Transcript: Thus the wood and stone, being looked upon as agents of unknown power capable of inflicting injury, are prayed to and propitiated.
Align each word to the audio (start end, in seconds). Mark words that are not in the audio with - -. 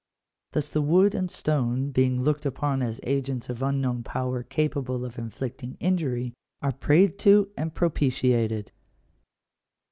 Thus 0.53 0.71
the 0.71 0.81
wood 0.81 1.13
and 1.13 1.29
stone, 1.29 1.91
being 1.91 2.23
looked 2.23 2.43
upon 2.43 2.81
as 2.81 2.99
agents 3.03 3.49
of 3.49 3.61
unknown 3.61 4.01
power 4.01 4.41
capable 4.41 5.05
of 5.05 5.19
inflicting 5.19 5.77
injury, 5.79 6.33
are 6.59 6.71
prayed 6.71 7.19
to 7.19 7.51
and 7.55 7.71
propitiated. 7.75 8.71